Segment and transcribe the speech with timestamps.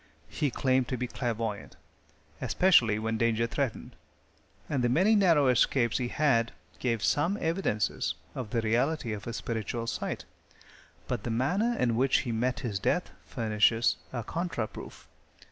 [0.29, 1.73] He claimed to be clairavoyant,
[2.41, 3.95] especially when danger threatened,
[4.67, 9.35] and the many narrow escapes he had gave some evidences of the reality of his
[9.35, 10.25] spiritual sight,
[11.07, 15.07] but the manner in which he met his death furnishes a contra proof.